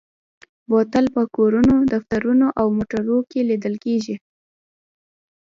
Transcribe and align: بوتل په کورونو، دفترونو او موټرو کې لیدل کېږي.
بوتل 0.69 1.05
په 1.15 1.23
کورونو، 1.35 1.75
دفترونو 1.93 2.47
او 2.59 2.65
موټرو 2.77 3.17
کې 3.29 3.39
لیدل 3.49 3.75
کېږي. 3.85 4.15